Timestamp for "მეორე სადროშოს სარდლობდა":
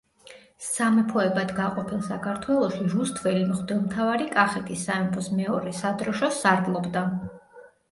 5.43-7.09